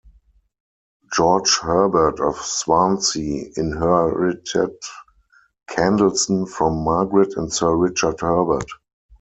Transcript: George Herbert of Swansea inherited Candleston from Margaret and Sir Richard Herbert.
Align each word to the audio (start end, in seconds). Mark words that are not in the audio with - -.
George 1.15 1.59
Herbert 1.59 2.19
of 2.21 2.35
Swansea 2.37 3.51
inherited 3.55 4.71
Candleston 5.69 6.49
from 6.49 6.83
Margaret 6.83 7.35
and 7.37 7.53
Sir 7.53 7.75
Richard 7.75 8.19
Herbert. 8.21 8.67